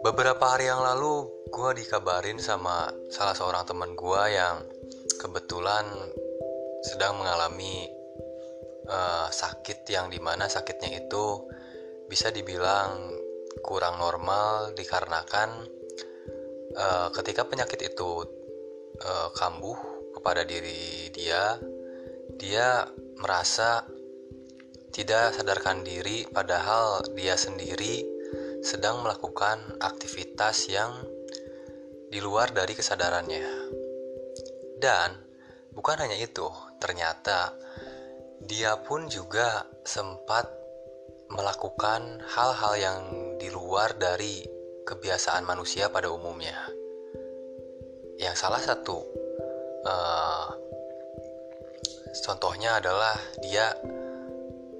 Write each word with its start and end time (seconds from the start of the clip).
Beberapa 0.00 0.56
hari 0.56 0.72
yang 0.72 0.80
lalu, 0.80 1.28
gue 1.52 1.70
dikabarin 1.84 2.40
sama 2.40 2.88
salah 3.12 3.36
seorang 3.36 3.68
teman 3.68 3.92
gue 3.92 4.22
yang 4.32 4.64
kebetulan 5.20 5.84
sedang 6.88 7.20
mengalami 7.20 7.84
uh, 8.88 9.28
sakit 9.28 9.84
yang 9.92 10.08
di 10.08 10.16
mana 10.16 10.48
sakitnya 10.48 11.04
itu 11.04 11.44
bisa 12.08 12.32
dibilang 12.32 12.96
kurang 13.60 14.00
normal 14.00 14.72
dikarenakan 14.72 15.68
uh, 16.80 17.12
ketika 17.12 17.44
penyakit 17.44 17.92
itu 17.92 18.24
uh, 19.04 19.28
kambuh 19.36 19.76
kepada 20.16 20.48
diri 20.48 21.12
dia, 21.12 21.60
dia 22.40 22.88
merasa 23.20 23.84
tidak 24.96 25.36
sadarkan 25.36 25.84
diri 25.84 26.24
padahal 26.24 27.04
dia 27.12 27.36
sendiri 27.36 28.00
sedang 28.64 29.04
melakukan 29.04 29.60
aktivitas 29.76 30.72
yang 30.72 31.04
di 32.08 32.16
luar 32.24 32.48
dari 32.56 32.72
kesadarannya. 32.72 33.44
Dan 34.80 35.12
bukan 35.76 36.00
hanya 36.00 36.16
itu, 36.16 36.48
ternyata 36.80 37.52
dia 38.40 38.80
pun 38.80 39.04
juga 39.12 39.68
sempat 39.84 40.48
melakukan 41.28 42.24
hal-hal 42.32 42.74
yang 42.80 42.98
di 43.36 43.52
luar 43.52 44.00
dari 44.00 44.48
kebiasaan 44.88 45.44
manusia 45.44 45.92
pada 45.92 46.08
umumnya. 46.08 46.56
Yang 48.16 48.48
salah 48.48 48.64
satu 48.64 48.96
uh, 49.84 50.48
contohnya 52.24 52.80
adalah 52.80 53.12
dia 53.44 53.76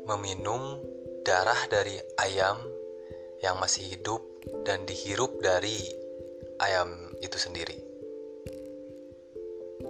meminum 0.06 0.78
darah 1.27 1.59
dari 1.66 1.98
ayam 2.23 2.62
yang 3.42 3.59
masih 3.59 3.91
hidup 3.91 4.22
dan 4.62 4.86
dihirup 4.86 5.42
dari 5.42 5.83
ayam 6.62 7.11
itu 7.19 7.34
sendiri. 7.34 7.77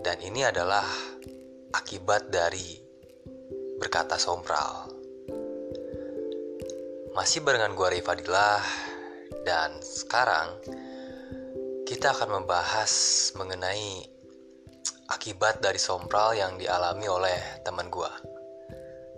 Dan 0.00 0.16
ini 0.24 0.42
adalah 0.42 0.86
akibat 1.76 2.32
dari 2.32 2.80
berkata 3.76 4.16
sompral. 4.16 4.88
Masih 7.12 7.44
barengan 7.44 7.76
gua 7.76 7.92
Rifadilah 7.92 8.64
dan 9.44 9.76
sekarang 9.84 10.56
kita 11.84 12.16
akan 12.16 12.40
membahas 12.42 12.92
mengenai 13.36 14.04
akibat 15.12 15.60
dari 15.60 15.78
sompral 15.78 16.34
yang 16.34 16.56
dialami 16.56 17.06
oleh 17.06 17.38
teman 17.62 17.92
gua. 17.92 18.35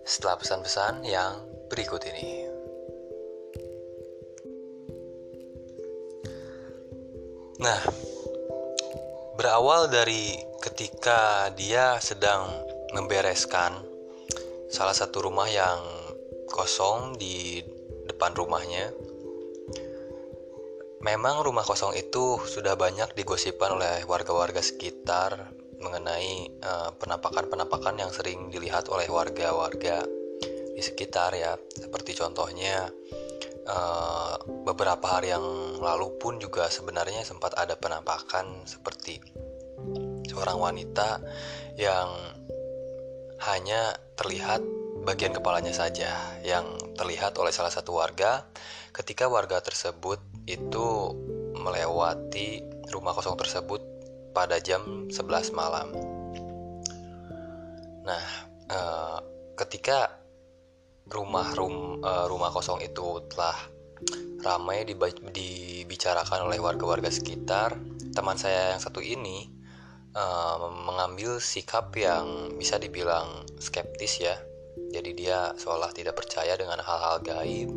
Setelah 0.09 0.41
pesan-pesan 0.41 1.05
yang 1.05 1.45
berikut 1.69 2.01
ini. 2.09 2.49
Nah, 7.61 7.85
berawal 9.37 9.93
dari 9.93 10.33
ketika 10.65 11.53
dia 11.53 12.01
sedang 12.01 12.49
membereskan 12.97 13.85
salah 14.73 14.97
satu 14.97 15.29
rumah 15.29 15.45
yang 15.45 15.77
kosong 16.49 17.21
di 17.21 17.61
depan 18.09 18.33
rumahnya. 18.33 18.89
Memang 21.05 21.45
rumah 21.45 21.69
kosong 21.69 21.93
itu 22.01 22.41
sudah 22.49 22.81
banyak 22.81 23.13
digosipkan 23.13 23.77
oleh 23.77 24.09
warga-warga 24.09 24.65
sekitar 24.65 25.53
mengenai 25.79 26.51
uh, 26.63 26.91
penampakan-penampakan 26.99 28.03
yang 28.03 28.11
sering 28.11 28.51
dilihat 28.51 28.91
oleh 28.91 29.07
warga-warga 29.07 30.03
di 30.75 30.83
sekitar 30.83 31.35
ya. 31.35 31.55
Seperti 31.71 32.15
contohnya 32.19 32.91
uh, 33.69 34.35
beberapa 34.67 35.07
hari 35.07 35.31
yang 35.35 35.45
lalu 35.79 36.15
pun 36.19 36.39
juga 36.43 36.67
sebenarnya 36.67 37.23
sempat 37.23 37.55
ada 37.55 37.79
penampakan 37.79 38.67
seperti 38.67 39.23
seorang 40.29 40.59
wanita 40.59 41.23
yang 41.79 42.11
hanya 43.39 43.95
terlihat 44.19 44.61
bagian 45.07 45.31
kepalanya 45.31 45.71
saja 45.71 46.11
yang 46.43 46.67
terlihat 46.99 47.39
oleh 47.39 47.55
salah 47.55 47.71
satu 47.71 47.97
warga 47.97 48.45
ketika 48.91 49.31
warga 49.31 49.63
tersebut 49.63 50.19
itu 50.51 51.15
melewati 51.55 52.67
rumah 52.91 53.15
kosong 53.15 53.39
tersebut 53.39 53.79
pada 54.39 54.63
jam 54.63 55.11
11 55.11 55.51
malam. 55.51 55.91
Nah, 58.07 58.25
uh, 58.71 59.19
ketika 59.59 60.15
rumah 61.11 61.51
rum, 61.59 61.99
uh, 62.07 62.31
rumah 62.31 62.55
kosong 62.55 62.79
itu 62.87 63.27
telah 63.27 63.59
ramai 64.47 64.87
dibicarakan 64.87 66.47
oleh 66.47 66.63
warga-warga 66.63 67.11
sekitar, 67.11 67.75
teman 68.15 68.39
saya 68.39 68.79
yang 68.79 68.79
satu 68.79 69.03
ini 69.03 69.51
uh, 70.15 70.71
mengambil 70.87 71.43
sikap 71.43 71.91
yang 71.99 72.55
bisa 72.55 72.79
dibilang 72.79 73.43
skeptis 73.59 74.23
ya. 74.23 74.39
Jadi 74.95 75.19
dia 75.19 75.51
seolah 75.59 75.91
tidak 75.91 76.15
percaya 76.15 76.55
dengan 76.55 76.79
hal-hal 76.79 77.19
gaib 77.27 77.75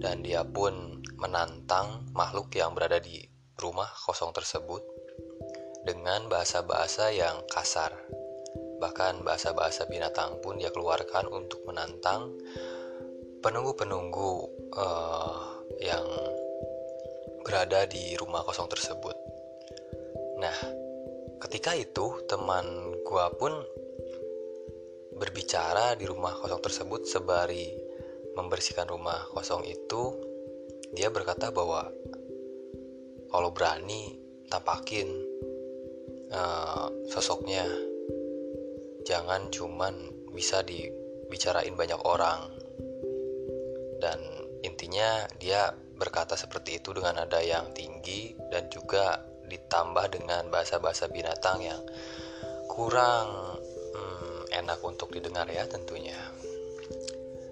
dan 0.00 0.24
dia 0.24 0.40
pun 0.40 1.04
menantang 1.20 2.08
makhluk 2.16 2.48
yang 2.56 2.72
berada 2.72 2.96
di 2.96 3.28
rumah 3.60 3.92
kosong 4.08 4.32
tersebut 4.32 4.80
dengan 5.84 6.26
bahasa-bahasa 6.26 7.10
yang 7.14 7.44
kasar. 7.50 7.94
Bahkan 8.78 9.26
bahasa-bahasa 9.26 9.90
binatang 9.90 10.38
pun 10.38 10.58
dia 10.58 10.70
keluarkan 10.70 11.26
untuk 11.30 11.62
menantang 11.66 12.34
penunggu-penunggu 13.42 14.30
uh, 14.74 15.66
yang 15.78 16.06
berada 17.42 17.86
di 17.86 18.14
rumah 18.18 18.42
kosong 18.46 18.70
tersebut. 18.70 19.14
Nah, 20.38 20.54
ketika 21.42 21.74
itu 21.74 22.22
teman 22.30 22.66
gua 23.02 23.30
pun 23.34 23.50
berbicara 25.18 25.98
di 25.98 26.06
rumah 26.06 26.38
kosong 26.38 26.62
tersebut 26.62 27.02
sebari 27.10 27.74
membersihkan 28.38 28.86
rumah 28.86 29.26
kosong 29.34 29.66
itu, 29.66 30.14
dia 30.94 31.10
berkata 31.10 31.50
bahwa 31.50 31.90
kalau 33.28 33.50
berani 33.50 34.16
tampakin 34.48 35.27
uh, 36.32 36.88
sosoknya. 37.08 37.64
Jangan 39.04 39.48
cuman 39.48 39.94
bisa 40.32 40.60
dibicarain 40.64 41.72
banyak 41.74 42.00
orang. 42.04 42.52
Dan 43.98 44.18
intinya 44.62 45.26
dia 45.40 45.72
berkata 45.98 46.38
seperti 46.38 46.78
itu 46.78 46.94
dengan 46.94 47.18
nada 47.18 47.42
yang 47.42 47.74
tinggi 47.74 48.38
dan 48.54 48.70
juga 48.70 49.18
ditambah 49.48 50.06
dengan 50.12 50.46
bahasa-bahasa 50.52 51.10
binatang 51.10 51.64
yang 51.64 51.80
kurang 52.70 53.58
hmm, 53.96 54.54
enak 54.54 54.78
untuk 54.84 55.10
didengar 55.10 55.48
ya 55.50 55.66
tentunya. 55.66 56.16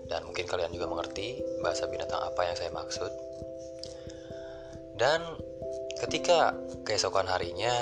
Dan 0.06 0.22
mungkin 0.22 0.46
kalian 0.46 0.70
juga 0.70 0.86
mengerti 0.86 1.42
bahasa 1.64 1.90
binatang 1.90 2.22
apa 2.22 2.46
yang 2.46 2.54
saya 2.54 2.70
maksud. 2.70 3.10
Dan 4.94 5.20
ketika 5.98 6.54
keesokan 6.86 7.26
harinya 7.26 7.74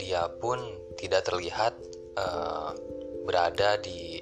dia 0.00 0.28
pun 0.40 0.58
tidak 0.96 1.28
terlihat 1.28 1.74
uh, 2.16 2.72
berada 3.26 3.76
di 3.80 4.20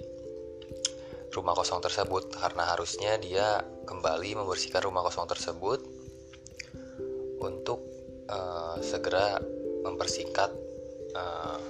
rumah 1.31 1.54
kosong 1.54 1.78
tersebut 1.78 2.34
karena 2.34 2.66
harusnya 2.75 3.14
dia 3.22 3.62
kembali 3.86 4.42
membersihkan 4.42 4.82
rumah 4.82 5.06
kosong 5.06 5.30
tersebut 5.30 5.78
untuk 7.41 7.80
uh, 8.26 8.76
segera 8.82 9.38
mempersingkat 9.86 10.50
uh, 11.14 11.60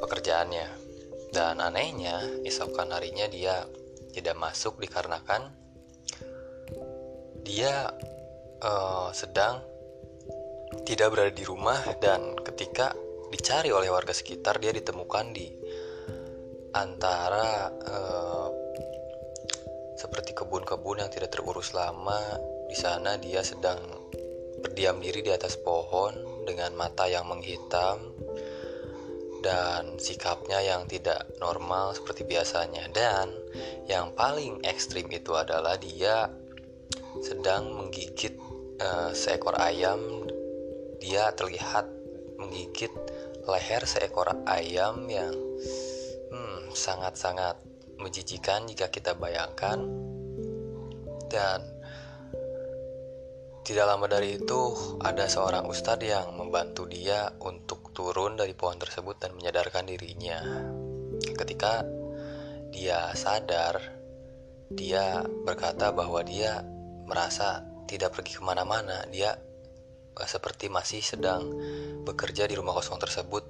pekerjaannya. 0.00 0.88
Dan 1.28 1.60
anehnya 1.60 2.24
esokan 2.40 2.88
harinya 2.88 3.28
dia 3.28 3.68
tidak 4.16 4.40
masuk 4.40 4.80
dikarenakan 4.80 5.52
dia 7.44 7.92
uh, 8.64 9.08
sedang 9.12 9.60
tidak 10.84 11.12
berada 11.12 11.32
di 11.32 11.44
rumah 11.44 11.80
dan 12.00 12.36
ketika 12.58 12.90
dicari 13.30 13.70
oleh 13.70 13.86
warga 13.86 14.10
sekitar 14.10 14.58
dia 14.58 14.74
ditemukan 14.74 15.30
di 15.30 15.46
antara 16.74 17.70
uh, 17.70 18.50
seperti 19.94 20.34
kebun-kebun 20.34 20.98
yang 20.98 21.06
tidak 21.06 21.30
terurus 21.30 21.70
lama. 21.70 22.18
Di 22.66 22.74
sana 22.74 23.14
dia 23.14 23.46
sedang 23.46 23.78
berdiam 24.58 24.98
diri 24.98 25.22
di 25.22 25.30
atas 25.30 25.54
pohon 25.54 26.42
dengan 26.50 26.74
mata 26.74 27.06
yang 27.06 27.30
menghitam 27.30 28.10
dan 29.38 29.94
sikapnya 30.02 30.58
yang 30.58 30.90
tidak 30.90 31.30
normal 31.38 31.94
seperti 31.94 32.26
biasanya. 32.26 32.90
Dan 32.90 33.38
yang 33.86 34.18
paling 34.18 34.66
ekstrim 34.66 35.06
itu 35.14 35.30
adalah 35.38 35.78
dia 35.78 36.26
sedang 37.22 37.70
menggigit 37.70 38.34
uh, 38.82 39.14
seekor 39.14 39.54
ayam. 39.62 40.26
Dia 40.98 41.30
terlihat 41.38 41.97
menggigit 42.48 42.90
leher 43.44 43.84
seekor 43.84 44.32
ayam 44.48 45.04
yang 45.12 45.36
sangat-sangat 46.78 47.58
menjijikan 47.98 48.68
jika 48.70 48.86
kita 48.92 49.18
bayangkan 49.18 49.82
dan 51.26 51.60
tidak 53.66 53.84
lama 53.84 54.08
dari 54.08 54.40
itu 54.40 54.72
ada 55.04 55.28
seorang 55.28 55.68
ustadz 55.68 56.08
yang 56.08 56.32
membantu 56.32 56.88
dia 56.88 57.28
untuk 57.44 57.92
turun 57.92 58.38
dari 58.38 58.56
pohon 58.56 58.80
tersebut 58.80 59.20
dan 59.20 59.36
menyadarkan 59.36 59.84
dirinya. 59.84 60.40
Ketika 61.36 61.84
dia 62.72 63.12
sadar, 63.12 63.76
dia 64.72 65.20
berkata 65.44 65.92
bahwa 65.92 66.24
dia 66.24 66.64
merasa 67.04 67.60
tidak 67.84 68.16
pergi 68.16 68.40
ke 68.40 68.42
mana-mana. 68.46 69.04
Dia 69.12 69.36
seperti 70.26 70.72
masih 70.72 71.04
sedang 71.04 71.52
bekerja 72.02 72.48
di 72.48 72.58
rumah 72.58 72.74
kosong 72.74 72.98
tersebut. 72.98 73.44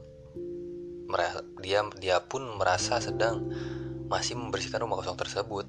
Dia 1.63 1.87
dia 1.97 2.21
pun 2.21 2.45
merasa 2.61 3.01
sedang 3.01 3.49
masih 4.09 4.37
membersihkan 4.37 4.85
rumah 4.85 5.01
kosong 5.01 5.17
tersebut. 5.17 5.65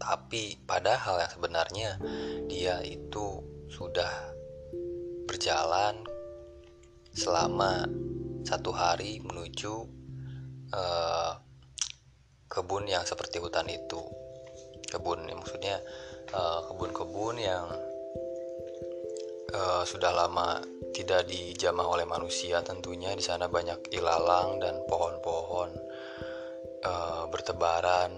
Tapi 0.00 0.60
padahal 0.62 1.24
yang 1.24 1.32
sebenarnya 1.32 1.90
dia 2.46 2.78
itu 2.86 3.42
sudah 3.70 4.34
berjalan 5.26 6.02
selama 7.14 7.86
satu 8.42 8.70
hari 8.74 9.22
menuju 9.22 9.74
uh, 10.74 11.32
kebun 12.50 12.90
yang 12.90 13.06
seperti 13.06 13.38
hutan 13.38 13.70
itu 13.70 14.00
kebun 14.90 15.22
maksudnya 15.30 15.78
uh, 16.34 16.66
kebun-kebun 16.66 17.38
yang 17.38 17.70
uh, 19.54 19.82
sudah 19.86 20.12
lama 20.14 20.62
tidak 20.90 21.26
dijamah 21.30 21.86
oleh 21.86 22.06
manusia 22.06 22.62
tentunya 22.62 23.14
di 23.14 23.22
sana 23.22 23.46
banyak 23.46 23.90
ilalang 23.94 24.58
dan 24.58 24.82
pohon-pohon 24.86 25.70
uh, 26.86 27.24
bertebaran 27.30 28.10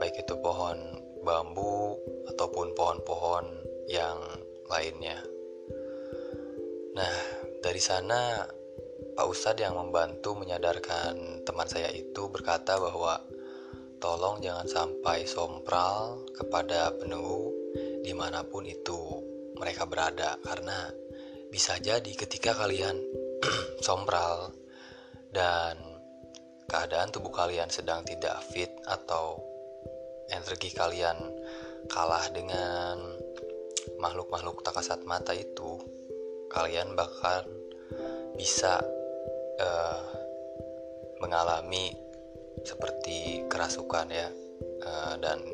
baik 0.00 0.24
itu 0.24 0.34
pohon 0.40 0.78
bambu 1.20 2.00
ataupun 2.32 2.72
pohon-pohon 2.72 3.44
yang 3.90 4.16
lainnya. 4.72 5.20
Nah, 6.96 7.14
dari 7.60 7.82
sana 7.82 8.40
Pak 9.12 9.26
Ustadz 9.28 9.60
yang 9.60 9.76
membantu 9.76 10.32
menyadarkan 10.38 11.44
teman 11.44 11.68
saya 11.68 11.92
itu 11.92 12.32
berkata 12.32 12.80
bahwa 12.80 13.20
tolong 14.00 14.40
jangan 14.40 14.64
sampai 14.64 15.28
sompral 15.28 16.24
kepada 16.32 16.96
penunggu 16.96 17.52
di 18.00 18.16
mana 18.16 18.40
pun 18.40 18.64
itu 18.64 19.29
mereka 19.60 19.84
berada. 19.84 20.40
Karena 20.40 20.88
bisa 21.52 21.76
jadi 21.76 22.08
ketika 22.16 22.56
kalian 22.56 22.96
sompral 23.86 24.56
dan 25.28 25.76
keadaan 26.64 27.12
tubuh 27.12 27.34
kalian 27.34 27.68
sedang 27.68 28.00
tidak 28.08 28.40
fit 28.48 28.72
atau 28.88 29.42
energi 30.32 30.72
kalian 30.72 31.18
kalah 31.90 32.24
dengan 32.32 32.96
makhluk-makhluk 33.98 34.62
tak 34.62 34.78
kasat 34.78 35.02
mata 35.02 35.34
itu 35.34 35.76
kalian 36.48 36.94
bahkan 36.94 37.42
bisa 38.38 38.78
uh, 39.58 40.02
mengalami 41.20 41.92
seperti 42.64 43.44
kerasukan 43.50 44.08
ya. 44.08 44.30
Uh, 44.80 45.14
dan 45.20 45.44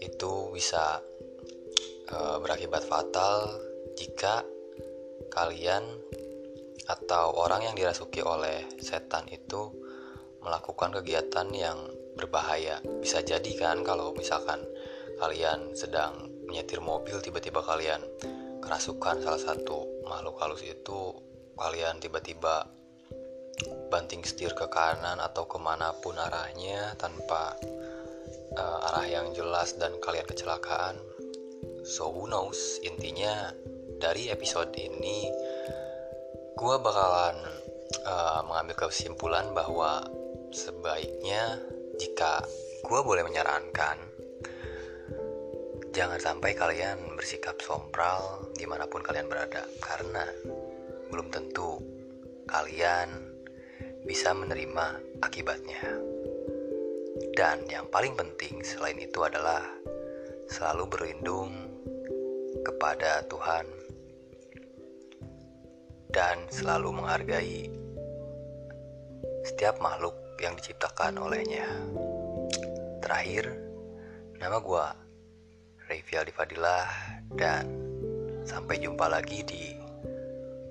itu 0.00 0.52
bisa 0.52 1.00
uh, 2.12 2.36
berakibat 2.42 2.84
fatal 2.84 3.48
jika 3.96 4.44
kalian 5.30 5.84
atau 6.84 7.32
orang 7.40 7.64
yang 7.64 7.74
dirasuki 7.78 8.20
oleh 8.20 8.68
setan 8.76 9.24
itu 9.32 9.72
melakukan 10.44 10.92
kegiatan 11.00 11.48
yang 11.54 11.78
berbahaya. 12.14 12.84
Bisa 13.00 13.24
jadi 13.24 13.50
kan 13.56 13.80
kalau 13.80 14.12
misalkan 14.12 14.60
kalian 15.16 15.72
sedang 15.72 16.28
menyetir 16.44 16.84
mobil 16.84 17.16
tiba-tiba 17.24 17.64
kalian 17.64 18.04
kerasukan 18.60 19.24
salah 19.24 19.40
satu 19.40 20.04
makhluk 20.04 20.36
halus 20.44 20.62
itu 20.64 21.16
kalian 21.56 21.96
tiba-tiba 22.02 22.68
banting 23.88 24.26
setir 24.26 24.52
ke 24.52 24.66
kanan 24.68 25.22
atau 25.22 25.46
ke 25.46 25.56
mana 25.56 25.94
pun 26.02 26.18
arahnya 26.18 26.92
tanpa 26.98 27.54
uh, 28.58 28.88
arah 28.90 29.06
yang 29.06 29.30
jelas 29.32 29.78
dan 29.78 29.94
kalian 30.02 30.26
kecelakaan 30.26 30.98
so 31.84 32.10
who 32.10 32.26
knows 32.26 32.80
intinya 32.82 33.52
dari 34.00 34.32
episode 34.32 34.72
ini 34.74 35.28
gue 36.56 36.76
bakalan 36.80 37.36
uh, 38.08 38.40
mengambil 38.48 38.88
kesimpulan 38.88 39.52
bahwa 39.52 40.02
sebaiknya 40.50 41.60
jika 42.00 42.42
gue 42.82 43.00
boleh 43.04 43.22
menyarankan 43.22 44.14
Jangan 45.94 46.18
sampai 46.18 46.58
kalian 46.58 47.14
bersikap 47.14 47.54
sompral 47.62 48.50
di 48.58 48.66
mana 48.66 48.82
pun 48.90 48.98
kalian 48.98 49.30
berada, 49.30 49.62
karena 49.78 50.26
belum 51.06 51.30
tentu 51.30 51.78
kalian 52.50 53.14
bisa 54.02 54.34
menerima 54.34 54.98
akibatnya. 55.22 55.86
Dan 57.38 57.70
yang 57.70 57.86
paling 57.94 58.18
penting 58.18 58.66
selain 58.66 58.98
itu 58.98 59.22
adalah 59.22 59.62
selalu 60.50 60.90
berlindung 60.90 61.73
kepada 62.64 63.20
Tuhan 63.28 63.68
dan 66.08 66.48
selalu 66.48 66.96
menghargai 66.96 67.68
setiap 69.44 69.76
makhluk 69.84 70.16
yang 70.40 70.56
diciptakan 70.56 71.20
olehnya. 71.20 71.68
Terakhir, 73.04 73.52
nama 74.40 74.56
gue 74.56 74.86
Revi 75.84 76.32
Fadilah 76.32 76.88
dan 77.36 77.68
sampai 78.48 78.80
jumpa 78.80 79.04
lagi 79.12 79.44
di 79.44 79.76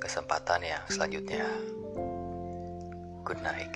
kesempatan 0.01 0.65
yang 0.65 0.83
selanjutnya. 0.89 1.45
Good 3.23 3.39
night. 3.45 3.73